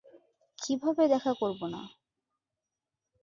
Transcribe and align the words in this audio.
কিভাবে 0.59 1.03
দেখা 1.07 1.31
করবো 1.33 1.65
না? 1.67 1.81